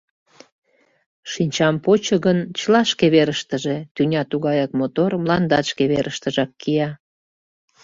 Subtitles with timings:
[1.31, 6.89] Шинчам почо гын— чыла шке верыштыже: тӱня тугаяк мотор, мландат шке верыштыжак кия.